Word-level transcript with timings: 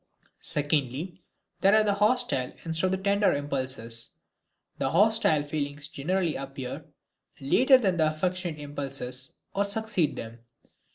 Secondly, 0.39 1.21
there 1.59 1.75
are 1.75 1.83
the 1.83 1.93
hostile 1.93 2.53
instead 2.65 2.85
of 2.87 2.91
the 2.93 2.97
tender 2.97 3.33
impulses. 3.33 4.09
The 4.79 4.89
hostile 4.89 5.43
feelings 5.43 5.89
generally 5.89 6.35
appear 6.35 6.85
later 7.39 7.77
than 7.77 7.97
the 7.97 8.09
affectionate 8.09 8.59
impulses 8.59 9.35
or 9.53 9.63
succeed 9.63 10.15
them. 10.15 10.39